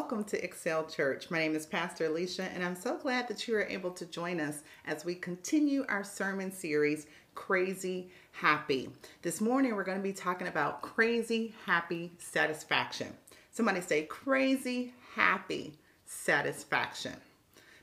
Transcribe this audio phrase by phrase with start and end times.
[0.00, 1.30] welcome to Excel Church.
[1.30, 4.40] My name is Pastor Alicia, and I'm so glad that you are able to join
[4.40, 8.88] us as we continue our sermon series, Crazy Happy.
[9.20, 13.08] This morning, we're going to be talking about crazy happy satisfaction.
[13.50, 15.74] Somebody say, crazy happy
[16.06, 17.16] satisfaction.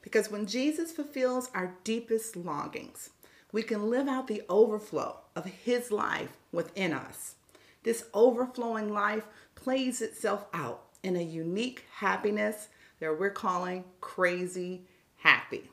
[0.02, 3.12] Because when Jesus fulfills our deepest longings,
[3.52, 7.36] we can live out the overflow of His life within us.
[7.84, 12.70] This overflowing life plays itself out in a unique happiness
[13.00, 14.82] that we're calling crazy
[15.18, 15.70] happy.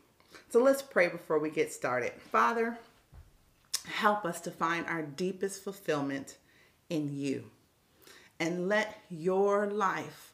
[0.48, 2.12] So let's pray before we get started.
[2.18, 2.78] Father,
[3.86, 6.36] help us to find our deepest fulfillment
[6.90, 7.50] in you
[8.40, 10.32] and let your life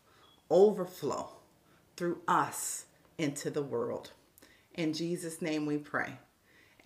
[0.51, 1.29] overflow
[1.97, 2.87] through us
[3.19, 4.11] into the world.
[4.75, 6.19] In Jesus' name we pray.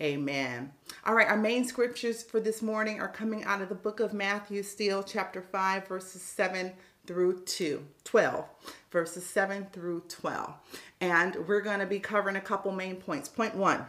[0.01, 0.73] Amen.
[1.07, 4.13] All right, our main scriptures for this morning are coming out of the book of
[4.13, 6.73] Matthew, still chapter 5, verses 7
[7.07, 8.45] through 2, 12,
[8.91, 10.55] verses 7 through 12.
[11.01, 13.29] And we're going to be covering a couple main points.
[13.29, 13.87] Point one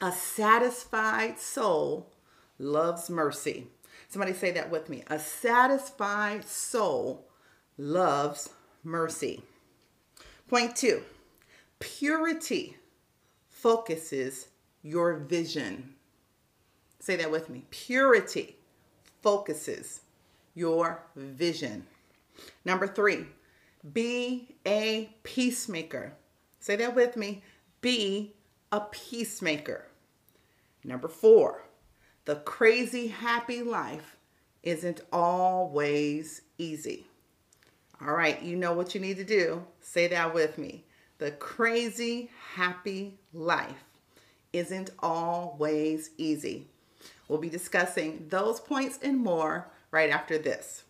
[0.00, 2.12] a satisfied soul
[2.58, 3.66] loves mercy.
[4.08, 5.02] Somebody say that with me.
[5.08, 7.28] A satisfied soul
[7.76, 8.50] loves
[8.84, 9.42] mercy.
[10.48, 11.02] Point two
[11.78, 12.76] purity
[13.50, 14.48] focuses
[14.82, 15.94] your vision.
[17.00, 17.64] Say that with me.
[17.70, 18.56] Purity
[19.22, 20.00] focuses
[20.54, 21.86] your vision.
[22.64, 23.26] Number three,
[23.92, 26.14] be a peacemaker.
[26.60, 27.42] Say that with me.
[27.80, 28.34] Be
[28.72, 29.86] a peacemaker.
[30.84, 31.64] Number four,
[32.24, 34.16] the crazy happy life
[34.62, 37.06] isn't always easy.
[38.00, 39.64] All right, you know what you need to do.
[39.80, 40.84] Say that with me.
[41.18, 43.84] The crazy happy life
[44.52, 46.68] isn't always easy.
[47.26, 50.84] We'll be discussing those points and more right after this.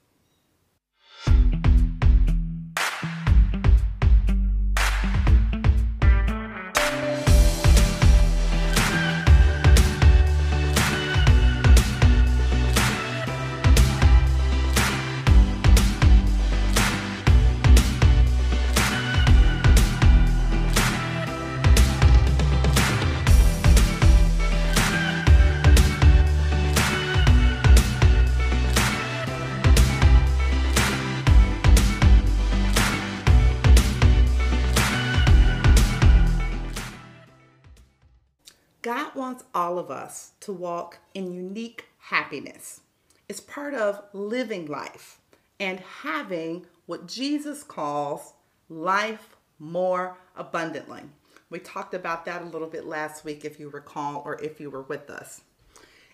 [38.83, 42.81] God wants all of us to walk in unique happiness.
[43.29, 45.19] It's part of living life
[45.59, 48.35] and having what Jesus calls
[48.69, 51.03] life more abundantly.
[51.51, 54.71] We talked about that a little bit last week, if you recall, or if you
[54.71, 55.41] were with us.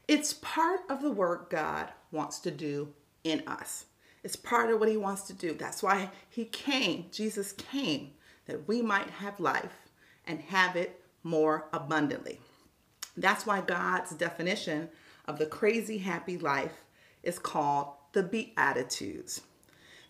[0.08, 2.88] It's part of the work God wants to do
[3.24, 3.86] in us.
[4.22, 5.52] It's part of what He wants to do.
[5.52, 8.12] That's why He came, Jesus came,
[8.46, 9.90] that we might have life
[10.26, 12.40] and have it more abundantly.
[13.16, 14.88] That's why God's definition
[15.26, 16.82] of the crazy happy life
[17.22, 19.42] is called the Beatitudes.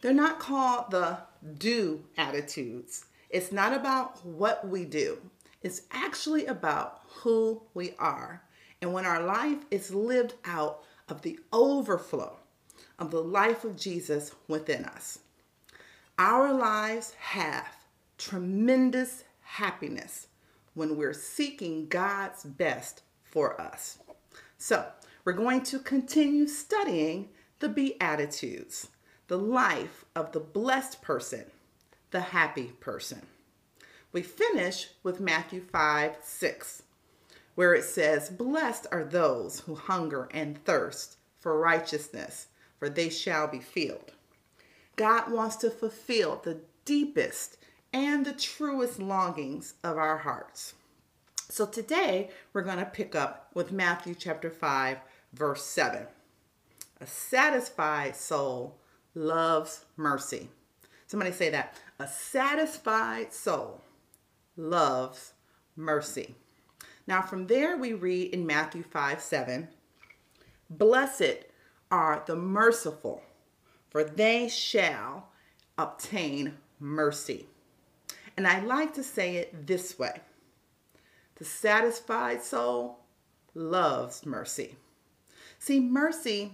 [0.00, 1.18] They're not called the
[1.58, 3.06] do attitudes.
[3.30, 5.18] It's not about what we do,
[5.62, 8.42] it's actually about who we are.
[8.82, 12.36] And when our life is lived out of the overflow
[12.98, 15.20] of the life of Jesus within us,
[16.18, 17.66] our lives have
[18.18, 20.26] tremendous happiness
[20.74, 23.98] when we're seeking God's best for us.
[24.58, 24.86] So,
[25.24, 27.30] we're going to continue studying
[27.60, 28.88] the Beatitudes,
[29.28, 31.46] the life of the blessed person,
[32.10, 33.22] the happy person.
[34.12, 36.82] We finish with Matthew 5 6,
[37.54, 42.48] where it says, Blessed are those who hunger and thirst for righteousness,
[42.78, 44.12] for they shall be filled.
[44.96, 47.56] God wants to fulfill the deepest
[47.94, 50.74] and the truest longings of our hearts.
[51.48, 54.98] So today we're going to pick up with Matthew chapter 5,
[55.32, 56.08] verse 7.
[57.00, 58.76] A satisfied soul
[59.14, 60.48] loves mercy.
[61.06, 61.80] Somebody say that.
[62.00, 63.80] A satisfied soul
[64.56, 65.34] loves
[65.76, 66.34] mercy.
[67.06, 69.68] Now, from there, we read in Matthew 5 7
[70.68, 71.44] Blessed
[71.92, 73.22] are the merciful,
[73.90, 75.28] for they shall
[75.78, 77.46] obtain mercy.
[78.36, 80.20] And I like to say it this way
[81.36, 83.00] the satisfied soul
[83.54, 84.76] loves mercy.
[85.58, 86.52] See, mercy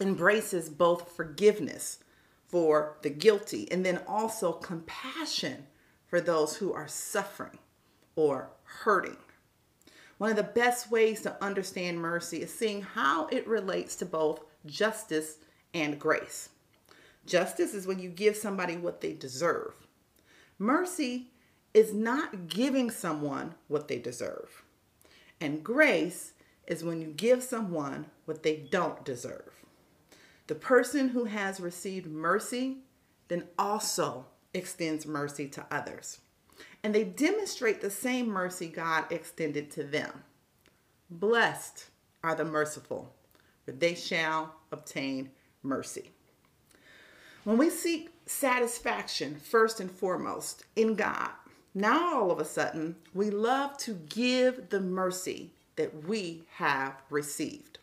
[0.00, 1.98] embraces both forgiveness
[2.48, 5.66] for the guilty and then also compassion
[6.06, 7.58] for those who are suffering
[8.16, 9.16] or hurting.
[10.18, 14.44] One of the best ways to understand mercy is seeing how it relates to both
[14.66, 15.38] justice
[15.72, 16.50] and grace.
[17.26, 19.74] Justice is when you give somebody what they deserve.
[20.58, 21.32] Mercy
[21.72, 24.62] is not giving someone what they deserve.
[25.40, 26.32] And grace
[26.66, 29.50] is when you give someone what they don't deserve.
[30.46, 32.78] The person who has received mercy
[33.28, 36.20] then also extends mercy to others.
[36.82, 40.22] And they demonstrate the same mercy God extended to them.
[41.10, 41.86] Blessed
[42.22, 43.14] are the merciful,
[43.64, 45.30] for they shall obtain
[45.62, 46.13] mercy.
[47.44, 51.28] When we seek satisfaction first and foremost in God,
[51.74, 57.80] now all of a sudden we love to give the mercy that we have received.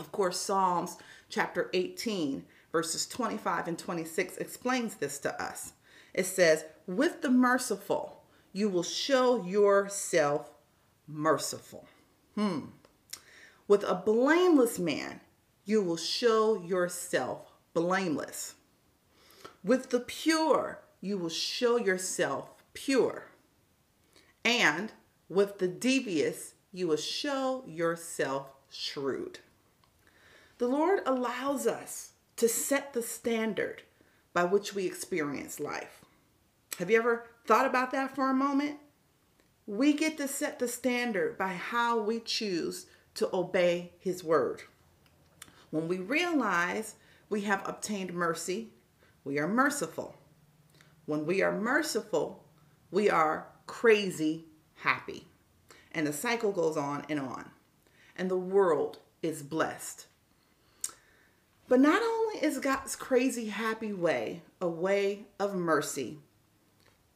[0.00, 0.96] Of course, Psalms
[1.28, 5.74] chapter 18, verses 25 and 26 explains this to us.
[6.12, 10.50] It says, With the merciful, you will show yourself
[11.06, 11.86] merciful.
[12.34, 12.60] Hmm.
[13.68, 15.20] With a blameless man,
[15.64, 18.56] you will show yourself blameless.
[19.64, 23.26] With the pure, you will show yourself pure.
[24.44, 24.92] And
[25.28, 29.38] with the devious, you will show yourself shrewd.
[30.58, 33.82] The Lord allows us to set the standard
[34.32, 36.04] by which we experience life.
[36.78, 38.78] Have you ever thought about that for a moment?
[39.66, 44.62] We get to set the standard by how we choose to obey His word.
[45.70, 46.96] When we realize
[47.28, 48.70] we have obtained mercy,
[49.24, 50.14] we are merciful.
[51.06, 52.44] When we are merciful,
[52.90, 54.44] we are crazy
[54.76, 55.26] happy.
[55.92, 57.50] And the cycle goes on and on.
[58.16, 60.06] And the world is blessed.
[61.68, 66.18] But not only is God's crazy happy way a way of mercy,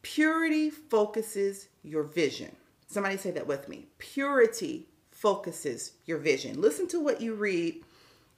[0.01, 2.55] purity focuses your vision.
[2.87, 3.87] Somebody say that with me.
[3.97, 6.61] Purity focuses your vision.
[6.61, 7.83] Listen to what you read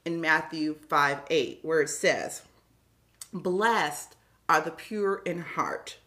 [0.04, 2.42] in Matthew 5 8, where it says,
[3.32, 4.16] Blessed
[4.48, 5.98] are the pure in heart,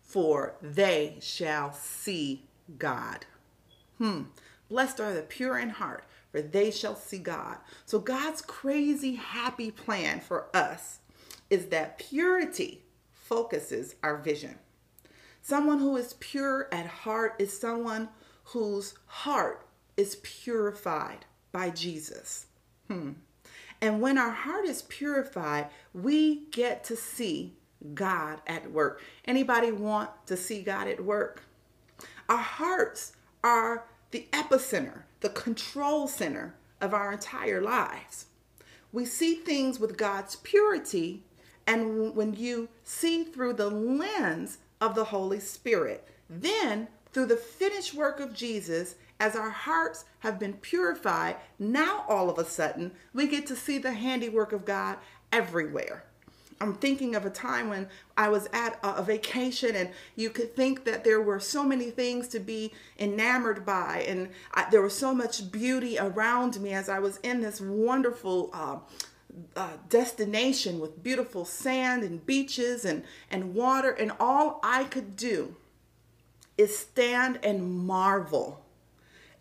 [0.00, 2.46] for they shall see
[2.78, 3.26] God.
[3.98, 4.22] Hmm.
[4.68, 7.58] Blessed are the pure in heart, for they shall see God.
[7.84, 11.00] So, God's crazy happy plan for us
[11.50, 12.82] is that purity
[13.12, 14.58] focuses our vision.
[15.42, 18.08] Someone who is pure at heart is someone
[18.44, 19.66] whose heart
[19.96, 22.46] is purified by Jesus.
[22.88, 23.12] Hmm.
[23.80, 27.54] And when our heart is purified, we get to see
[27.94, 29.02] God at work.
[29.24, 31.42] Anybody want to see God at work?
[32.28, 33.12] Our hearts
[33.44, 38.26] are the epicenter, the control center of our entire lives.
[38.92, 41.22] We see things with God's purity,
[41.66, 47.94] and when you see through the lens of the Holy Spirit, then through the finished
[47.94, 53.26] work of Jesus, as our hearts have been purified, now all of a sudden we
[53.26, 54.98] get to see the handiwork of God
[55.32, 56.04] everywhere.
[56.60, 60.84] I'm thinking of a time when I was at a, vacation and you could think
[60.84, 65.14] that there were so many things to be enamored by, and I, there was so
[65.14, 68.50] much beauty around me as I was in this wonderful.
[68.52, 68.78] Uh,
[69.54, 75.56] uh, destination with beautiful sand and beaches and, and water, and all I could do
[76.56, 78.64] is stand and marvel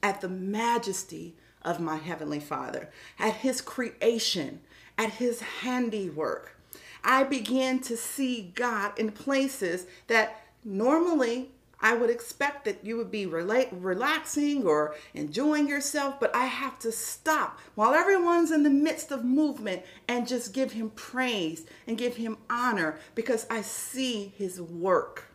[0.06, 4.62] at the majesty of my Heavenly Father, at His creation,
[5.00, 6.56] at His handiwork.
[7.04, 11.50] I began to see God in places that normally
[11.81, 16.78] I would expect that you would be rela- relaxing or enjoying yourself, but I have
[16.80, 21.97] to stop while everyone's in the midst of movement and just give him praise and
[21.97, 25.31] give him honor because I see his work.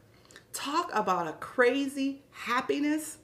[0.52, 3.18] Talk about a crazy happiness.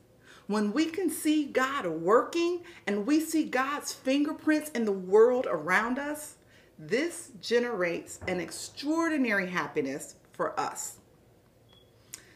[0.47, 5.99] When we can see God working and we see God's fingerprints in the world around
[5.99, 6.37] us,
[6.79, 10.99] this generates an extraordinary happiness for us.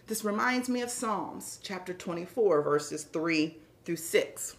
[0.06, 4.56] This reminds me of Psalms chapter 24, verses 3 through 6.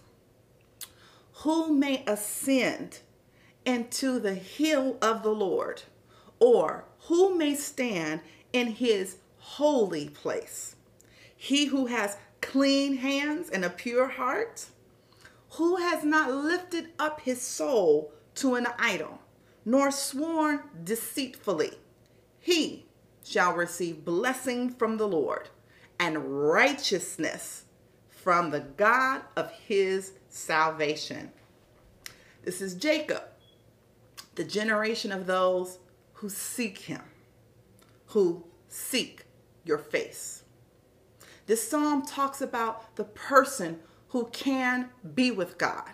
[1.33, 2.99] Who may ascend
[3.65, 5.81] into the hill of the Lord,
[6.39, 8.21] or who may stand
[8.53, 10.77] in his holy place?
[11.35, 14.65] He who has clean hands and a pure heart,
[15.51, 19.19] who has not lifted up his soul to an idol
[19.65, 21.73] nor sworn deceitfully.
[22.39, 22.85] He
[23.23, 25.49] shall receive blessing from the Lord
[25.99, 27.65] and righteousness
[28.09, 31.31] from the God of his salvation.
[32.43, 33.23] This is Jacob,
[34.35, 35.77] the generation of those
[36.13, 37.01] who seek him,
[38.07, 39.25] who seek
[39.63, 40.40] your face.
[41.51, 43.81] This psalm talks about the person
[44.11, 45.91] who can be with God.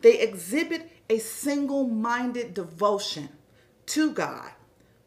[0.00, 3.30] They exhibit a single minded devotion,
[3.86, 4.52] to God,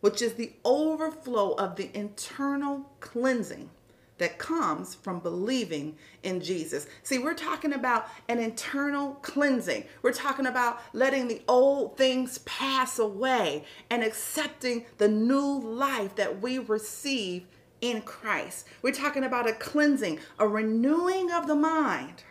[0.01, 3.69] which is the overflow of the internal cleansing
[4.17, 6.86] that comes from believing in Jesus.
[7.03, 9.86] See, we're talking about an internal cleansing.
[10.01, 16.41] We're talking about letting the old things pass away and accepting the new life that
[16.41, 17.45] we receive
[17.81, 18.67] in Christ.
[18.81, 22.24] We're talking about a cleansing, a renewing of the mind.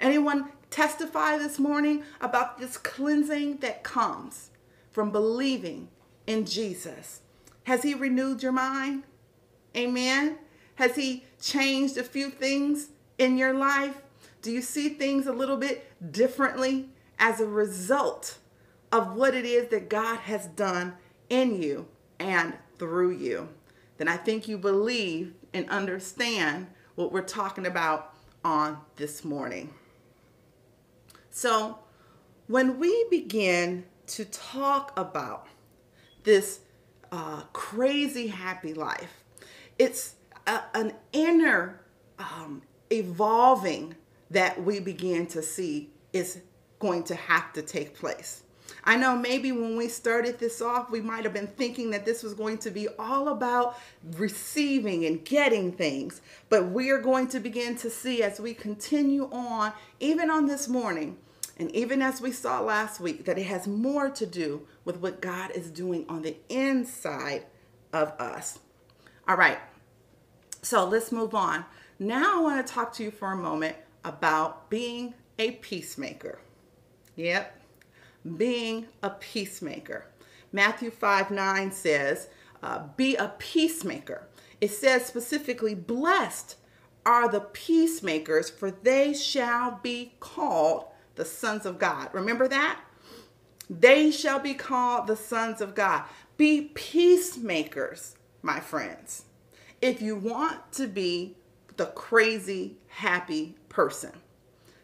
[0.00, 4.50] Anyone testify this morning about this cleansing that comes
[4.90, 5.88] from believing
[6.26, 7.20] in Jesus?
[7.64, 9.04] Has he renewed your mind?
[9.76, 10.38] Amen.
[10.76, 13.96] Has He changed a few things in your life?
[14.42, 18.38] Do you see things a little bit differently as a result
[18.90, 20.94] of what it is that God has done
[21.28, 21.86] in you
[22.18, 23.50] and through you?
[24.00, 29.74] Then I think you believe and understand what we're talking about on this morning.
[31.28, 31.80] So,
[32.46, 35.48] when we begin to talk about
[36.24, 36.60] this
[37.12, 39.22] uh, crazy happy life,
[39.78, 40.14] it's
[40.46, 41.82] a, an inner
[42.18, 43.94] um, evolving
[44.30, 46.40] that we begin to see is
[46.78, 48.44] going to have to take place.
[48.84, 52.22] I know maybe when we started this off, we might have been thinking that this
[52.22, 53.78] was going to be all about
[54.16, 56.20] receiving and getting things.
[56.48, 60.68] But we are going to begin to see as we continue on, even on this
[60.68, 61.18] morning,
[61.58, 65.20] and even as we saw last week, that it has more to do with what
[65.20, 67.44] God is doing on the inside
[67.92, 68.60] of us.
[69.28, 69.58] All right,
[70.62, 71.66] so let's move on.
[71.98, 76.38] Now I want to talk to you for a moment about being a peacemaker.
[77.16, 77.59] Yep,
[78.36, 80.06] being a peacemaker.
[80.52, 82.28] Matthew 5 9 says,
[82.62, 84.28] uh, Be a peacemaker.
[84.60, 86.56] It says specifically, Blessed
[87.06, 90.84] are the peacemakers, for they shall be called
[91.14, 92.10] the sons of God.
[92.12, 92.80] Remember that?
[93.68, 96.04] They shall be called the sons of God.
[96.36, 99.24] Be peacemakers, my friends
[99.80, 101.36] if you want to be
[101.76, 104.12] the crazy happy person.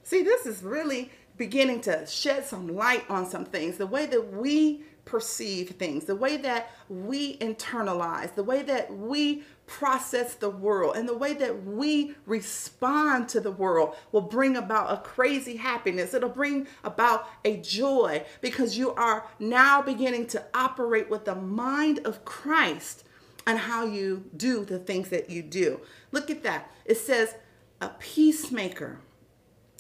[0.03, 3.77] See, this is really beginning to shed some light on some things.
[3.77, 9.45] The way that we perceive things, the way that we internalize, the way that we
[9.67, 14.93] process the world, and the way that we respond to the world will bring about
[14.93, 16.13] a crazy happiness.
[16.13, 22.01] It'll bring about a joy because you are now beginning to operate with the mind
[22.05, 23.05] of Christ
[23.47, 25.81] and how you do the things that you do.
[26.11, 26.71] Look at that.
[26.85, 27.35] It says,
[27.81, 29.01] a peacemaker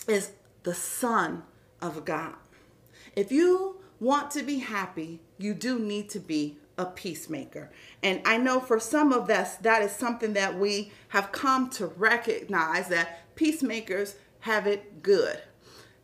[0.06, 0.32] is
[0.66, 1.44] the son
[1.80, 2.34] of God.
[3.14, 7.70] If you want to be happy, you do need to be a peacemaker.
[8.02, 11.86] And I know for some of us, that is something that we have come to
[11.86, 15.38] recognize that peacemakers have it good.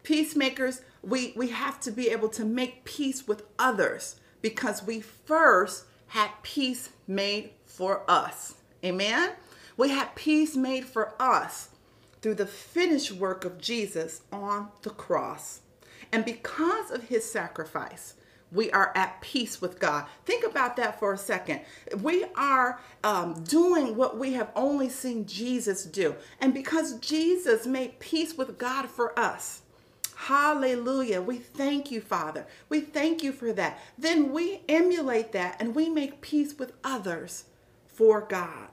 [0.04, 5.86] Peacemakers, we, we have to be able to make peace with others because we first
[6.06, 8.54] had peace made for us.
[8.84, 9.32] Amen?
[9.76, 11.70] We had peace made for us
[12.22, 15.60] through the finished work of Jesus on the cross.
[16.12, 18.14] And because of his sacrifice,
[18.52, 20.06] we are at peace with God.
[20.24, 21.60] Think about that for a second.
[22.00, 26.14] We are um, doing what we have only seen Jesus do.
[26.40, 29.62] And because Jesus made peace with God for us,
[30.26, 31.20] Hallelujah.
[31.20, 32.46] We thank you, Father.
[32.68, 33.80] We thank you for that.
[33.98, 37.46] Then we emulate that and we make peace with others
[37.88, 38.68] for God.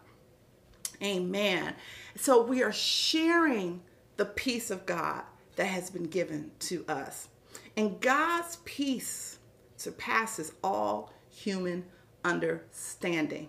[1.01, 1.75] Amen.
[2.15, 3.82] So we are sharing
[4.18, 5.24] the peace of God
[5.56, 7.29] that has been given to us.
[7.77, 9.39] And God's peace
[9.77, 11.86] surpasses all human
[12.24, 13.48] understanding.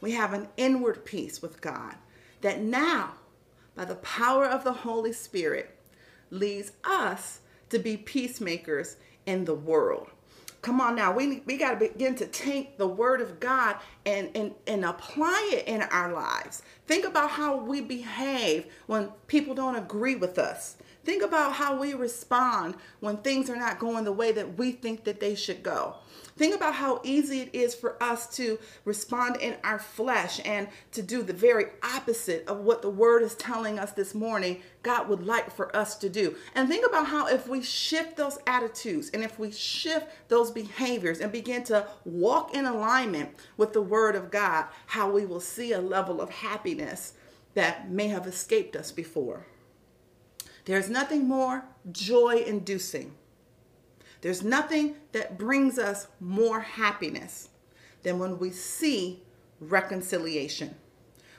[0.00, 1.96] We have an inward peace with God
[2.40, 3.14] that now,
[3.74, 5.76] by the power of the Holy Spirit,
[6.30, 10.10] leads us to be peacemakers in the world.
[10.68, 14.28] Come on now, we, we got to begin to take the word of God and,
[14.34, 16.60] and, and apply it in our lives.
[16.86, 20.76] Think about how we behave when people don't agree with us.
[21.08, 25.04] Think about how we respond when things are not going the way that we think
[25.04, 25.94] that they should go.
[26.36, 31.00] Think about how easy it is for us to respond in our flesh and to
[31.00, 35.24] do the very opposite of what the word is telling us this morning God would
[35.24, 36.36] like for us to do.
[36.54, 41.20] And think about how if we shift those attitudes and if we shift those behaviors
[41.20, 45.72] and begin to walk in alignment with the word of God, how we will see
[45.72, 47.14] a level of happiness
[47.54, 49.46] that may have escaped us before.
[50.68, 53.16] There's nothing more joy inducing
[54.20, 57.50] there's nothing that brings us more happiness
[58.02, 59.22] than when we see
[59.60, 60.74] reconciliation,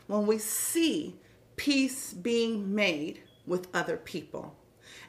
[0.08, 1.16] when we see
[1.56, 4.56] peace being made with other people.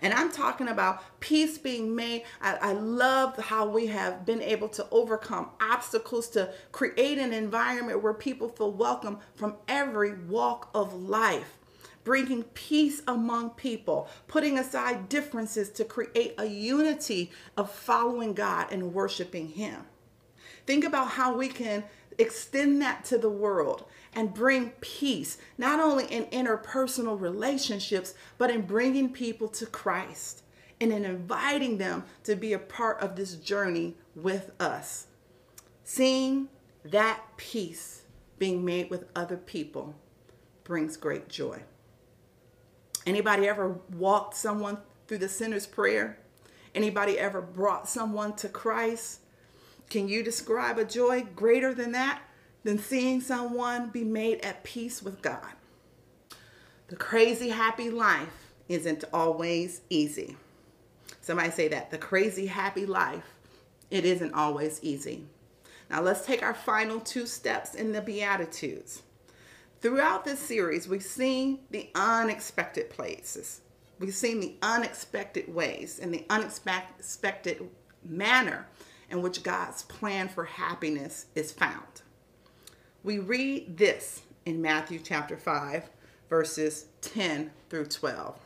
[0.02, 2.24] And I'm talking about peace being made.
[2.40, 8.02] I, I, love how we have been able to overcome obstacles to create an environment
[8.02, 11.59] where people feel welcome from every walk of life.
[12.02, 18.94] Bringing peace among people, putting aside differences to create a unity of following God and
[18.94, 19.82] worshiping Him.
[20.66, 21.84] Think about how we can
[22.18, 28.62] extend that to the world and bring peace, not only in interpersonal relationships, but in
[28.62, 30.42] bringing people to Christ
[30.80, 35.06] and in inviting them to be a part of this journey with us.
[35.84, 36.48] Seeing
[36.84, 38.02] that peace
[38.38, 39.94] being made with other people
[40.64, 41.62] brings great joy.
[43.06, 46.18] Anybody ever walked someone through the sinner's prayer?
[46.74, 49.20] Anybody ever brought someone to Christ?
[49.88, 52.22] Can you describe a joy greater than that?
[52.62, 55.52] Than seeing someone be made at peace with God?
[56.88, 60.36] The crazy happy life isn't always easy.
[61.20, 61.90] Somebody say that.
[61.90, 63.36] The crazy happy life,
[63.90, 65.26] it isn't always easy.
[65.88, 69.02] Now let's take our final two steps in the Beatitudes.
[69.80, 73.62] Throughout this series, we've seen the unexpected places.
[73.98, 77.66] We've seen the unexpected ways and the unexpected
[78.04, 78.66] manner
[79.08, 82.02] in which God's plan for happiness is found.
[83.02, 85.88] We read this in Matthew chapter 5,
[86.28, 88.38] verses 10 through 12.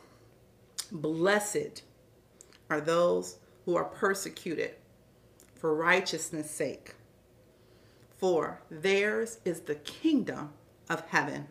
[0.93, 1.81] Blessed
[2.69, 4.75] are those who are persecuted
[5.55, 6.95] for righteousness' sake,
[8.17, 10.53] for theirs is the kingdom
[10.89, 11.47] of heaven.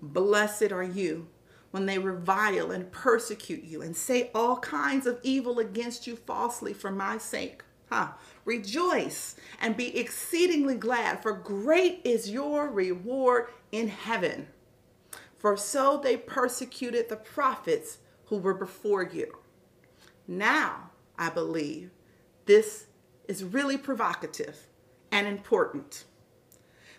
[0.00, 1.28] Blessed are you
[1.70, 6.72] when they revile and persecute you and say all kinds of evil against you falsely
[6.72, 7.62] for my sake.
[7.90, 8.08] Huh.
[8.44, 14.48] Rejoice and be exceedingly glad, for great is your reward in heaven.
[15.38, 19.38] For so they persecuted the prophets who were before you.
[20.26, 21.90] Now, I believe
[22.46, 22.86] this
[23.28, 24.68] is really provocative
[25.10, 26.04] and important.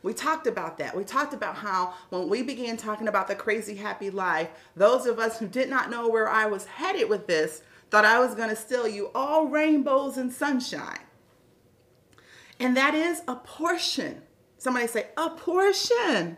[0.04, 0.96] We talked about that.
[0.96, 5.18] We talked about how when we began talking about the crazy happy life, those of
[5.18, 8.50] us who did not know where I was headed with this thought I was going
[8.50, 11.00] to steal you all rainbows and sunshine.
[12.60, 14.22] And that is a portion.
[14.58, 16.38] Somebody say, a portion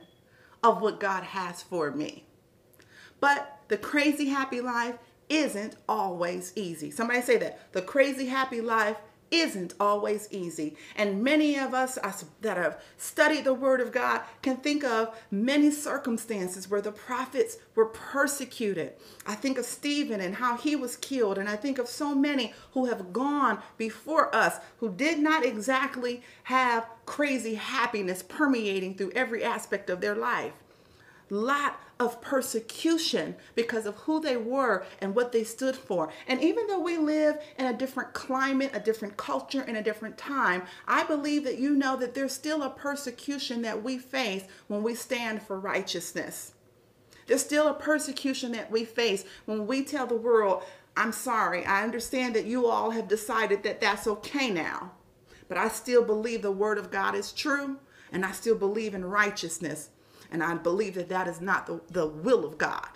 [0.63, 2.25] of what God has for me.
[3.19, 4.95] But the crazy happy life
[5.29, 6.91] isn't always easy.
[6.91, 7.71] Somebody say that.
[7.71, 8.97] The crazy happy life
[9.31, 10.75] isn't always easy.
[10.95, 11.97] And many of us
[12.41, 17.57] that have studied the Word of God can think of many circumstances where the prophets
[17.73, 18.93] were persecuted.
[19.25, 21.37] I think of Stephen and how he was killed.
[21.37, 26.21] And I think of so many who have gone before us who did not exactly
[26.43, 30.53] have crazy happiness permeating through every aspect of their life.
[31.29, 36.11] Lot of persecution because of who they were and what they stood for.
[36.27, 40.17] And even though we live in a different climate, a different culture, in a different
[40.17, 44.83] time, I believe that you know that there's still a persecution that we face when
[44.83, 46.53] we stand for righteousness.
[47.27, 50.63] There's still a persecution that we face when we tell the world,
[50.97, 54.91] I'm sorry, I understand that you all have decided that that's okay now,
[55.47, 57.77] but I still believe the word of God is true
[58.11, 59.89] and I still believe in righteousness.
[60.35, 62.89] And I believe that that is not the, the will of God,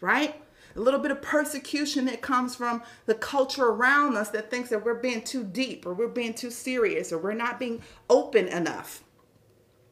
[0.00, 0.34] right?
[0.74, 4.84] A little bit of persecution that comes from the culture around us that thinks that
[4.84, 9.04] we're being too deep or we're being too serious or we're not being open enough.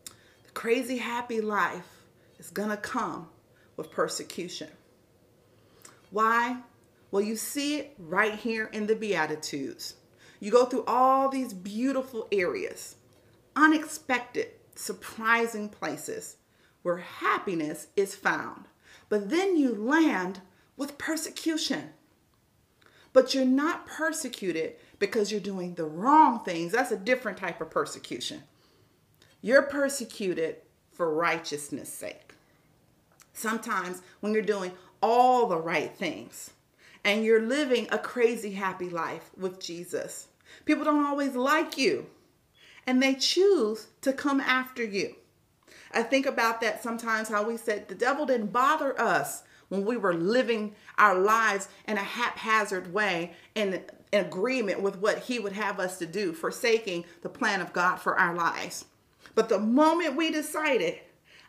[0.06, 2.02] The crazy happy life
[2.40, 3.28] is going to come
[3.76, 4.70] with persecution.
[6.10, 6.56] Why?
[7.12, 9.94] Well, you see it right here in the Beatitudes.
[10.40, 12.96] You go through all these beautiful areas,
[13.54, 16.38] unexpected, surprising places
[16.85, 18.66] where happiness is found.
[19.09, 20.40] But then you land
[20.77, 21.90] with persecution.
[23.14, 26.73] But you're not persecuted because you're doing the wrong things.
[26.73, 28.42] That's a different type of persecution.
[29.40, 30.57] You're persecuted
[30.92, 32.35] for righteousness' sake.
[33.33, 36.51] Sometimes when you're doing all the right things
[37.03, 40.29] and you're living a crazy happy life with Jesus,
[40.66, 42.07] people don't always like you
[42.87, 45.14] and they choose to come after you.
[45.94, 49.96] I think about that sometimes how we said the devil didn't bother us when we
[49.96, 55.52] were living our lives in a haphazard way in, in agreement with what he would
[55.52, 58.85] have us to do, forsaking the plan of God for our lives.
[59.35, 61.00] But the moment we decided,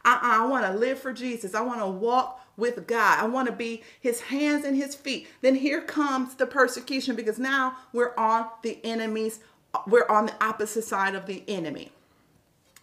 [0.03, 3.47] uh-uh, I want to live for Jesus, I want to walk with God, I want
[3.47, 8.15] to be his hands and his feet, then here comes the persecution because now we're
[8.15, 9.39] on the enemy's,
[9.87, 11.91] we're on the opposite side of the enemy.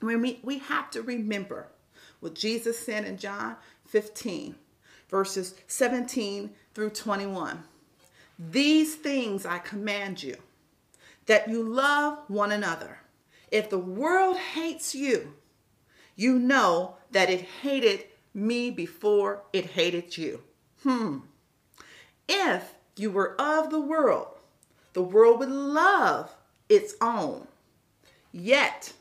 [0.02, 1.68] We, we have to remember
[2.20, 4.56] what Jesus said in John 15,
[5.08, 7.62] verses 17 through 21.
[8.38, 10.36] These things I command you
[11.26, 12.98] that you love one another.
[13.50, 15.34] If the world hates you,
[16.16, 20.42] you know that it hated me before it hated you.
[20.82, 21.18] Hmm.
[22.28, 24.28] If you were of the world,
[24.92, 26.34] the world would love
[26.68, 27.46] its own.
[28.32, 28.94] Yet,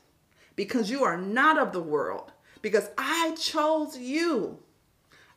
[0.56, 4.60] because you are not of the world, because I chose you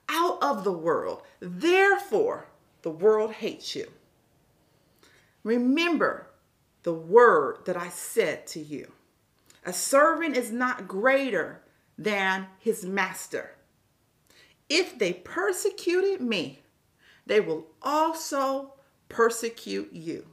[0.09, 2.49] out of the world, therefore
[2.83, 3.91] the world hates you.
[5.43, 6.29] Remember
[6.83, 8.93] the word that I said to you.
[9.65, 11.63] A servant is not greater
[11.97, 13.55] than his master.
[14.69, 16.63] If they persecuted me,
[17.27, 18.75] they will also
[19.09, 20.27] persecute you.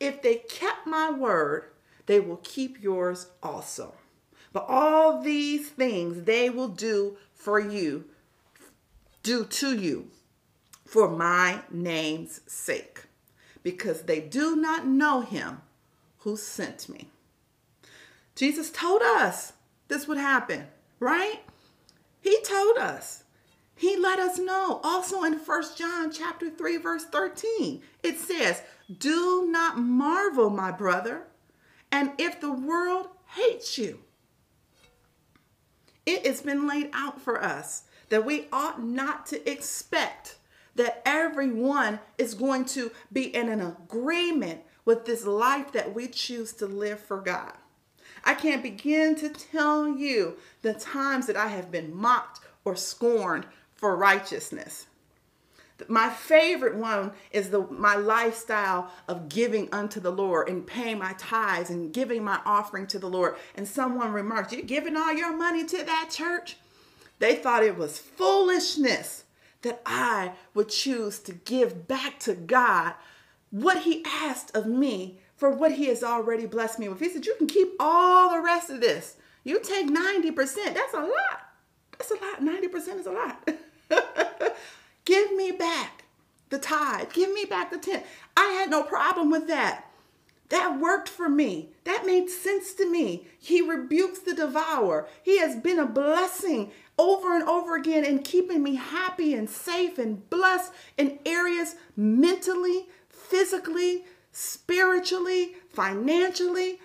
[0.00, 1.64] If they kept my word,
[2.08, 3.94] they will keep yours also.
[4.52, 8.06] But all these things they will do for you,
[9.22, 10.08] do to you,
[10.86, 13.04] for my name's sake,
[13.62, 15.60] because they do not know him
[16.20, 17.08] who sent me.
[18.34, 19.52] Jesus told us
[19.88, 20.66] this would happen,
[20.98, 21.40] right?
[22.22, 23.24] He told us.
[23.74, 24.80] He let us know.
[24.82, 31.28] Also in First John chapter 3 verse 13, it says, "Do not marvel, my brother,
[31.90, 34.00] and if the world hates you,
[36.06, 40.36] it has been laid out for us that we ought not to expect
[40.74, 46.52] that everyone is going to be in an agreement with this life that we choose
[46.54, 47.52] to live for God.
[48.24, 53.46] I can't begin to tell you the times that I have been mocked or scorned
[53.74, 54.87] for righteousness.
[55.86, 61.14] My favorite one is the my lifestyle of giving unto the Lord and paying my
[61.18, 63.36] tithes and giving my offering to the Lord.
[63.54, 66.56] And someone remarked, "You're giving all your money to that church?"
[67.20, 69.24] They thought it was foolishness
[69.62, 72.94] that I would choose to give back to God
[73.50, 77.00] what He asked of me for what He has already blessed me with.
[77.00, 79.16] He said, You can keep all the rest of this.
[79.44, 80.36] You take 90%.
[80.74, 81.40] That's a lot.
[81.96, 82.40] That's a lot.
[82.40, 83.48] 90% is a lot.
[85.08, 86.04] Give me back
[86.50, 87.14] the tithe.
[87.14, 88.02] Give me back the 10.
[88.36, 89.86] I had no problem with that.
[90.50, 91.70] That worked for me.
[91.84, 93.26] That made sense to me.
[93.38, 95.08] He rebukes the devourer.
[95.22, 99.96] He has been a blessing over and over again in keeping me happy and safe
[99.96, 106.80] and blessed in areas mentally, physically, spiritually, financially.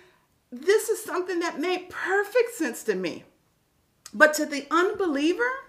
[0.50, 3.24] This is something that made perfect sense to me.
[4.14, 5.63] But to the unbeliever,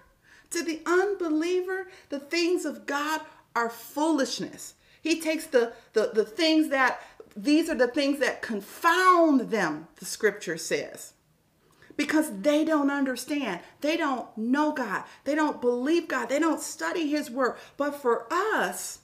[0.56, 3.20] to the unbeliever, the things of God
[3.54, 4.74] are foolishness.
[5.02, 7.00] He takes the, the, the things that,
[7.36, 11.12] these are the things that confound them, the scripture says
[11.96, 13.60] because they don't understand.
[13.80, 15.04] They don't know God.
[15.24, 16.28] They don't believe God.
[16.28, 17.56] They don't study His Word.
[17.76, 19.00] But for us,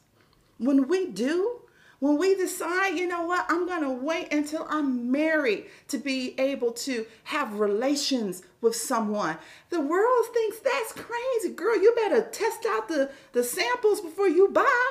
[0.58, 1.61] when we do,
[2.02, 6.34] when we decide, you know what, I'm going to wait until I'm married to be
[6.36, 9.36] able to have relations with someone.
[9.70, 11.54] The world thinks that's crazy.
[11.54, 14.90] Girl, you better test out the, the samples before you buy.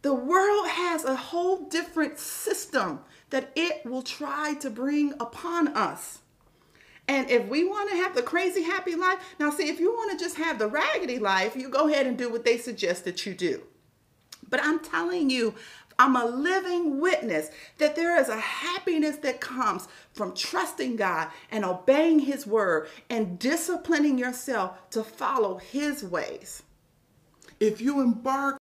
[0.00, 6.20] The world has a whole different system that it will try to bring upon us.
[7.06, 10.18] And if we want to have the crazy happy life, now see, if you want
[10.18, 13.26] to just have the raggedy life, you go ahead and do what they suggest that
[13.26, 13.64] you do.
[14.50, 15.54] But I'm telling you,
[15.98, 21.64] I'm a living witness that there is a happiness that comes from trusting God and
[21.64, 26.62] obeying His word and disciplining yourself to follow His ways.
[27.58, 28.57] If you embark